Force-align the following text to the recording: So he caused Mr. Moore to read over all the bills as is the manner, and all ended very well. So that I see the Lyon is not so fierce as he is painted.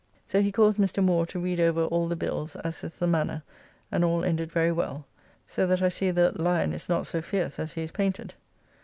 So 0.27 0.41
he 0.41 0.51
caused 0.51 0.79
Mr. 0.79 1.03
Moore 1.03 1.27
to 1.27 1.37
read 1.37 1.59
over 1.59 1.83
all 1.83 2.07
the 2.07 2.15
bills 2.15 2.55
as 2.55 2.83
is 2.83 2.97
the 2.97 3.05
manner, 3.05 3.43
and 3.91 4.03
all 4.03 4.23
ended 4.23 4.51
very 4.51 4.71
well. 4.71 5.05
So 5.45 5.67
that 5.67 5.83
I 5.83 5.89
see 5.89 6.09
the 6.09 6.31
Lyon 6.41 6.73
is 6.73 6.89
not 6.89 7.05
so 7.05 7.21
fierce 7.21 7.59
as 7.59 7.73
he 7.73 7.83
is 7.83 7.91
painted. 7.91 8.33